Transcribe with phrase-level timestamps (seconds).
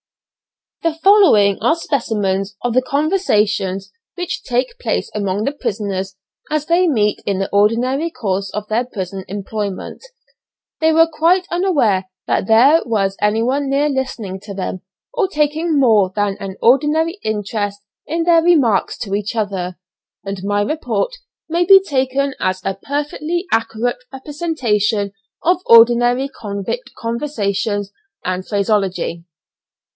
[0.81, 6.15] The following are specimens of the conversations which take place among the prisoners
[6.49, 10.03] as they meet in the ordinary course of their prison employment.
[10.79, 14.81] They were quite unaware that there was anyone near listening to them,
[15.13, 19.77] or taking more than an ordinary interest in their remarks to each other,
[20.25, 21.15] and my report
[21.47, 25.11] may be taken as a perfectly accurate representation
[25.43, 27.85] of ordinary convict conversation
[28.25, 29.23] and phraseology.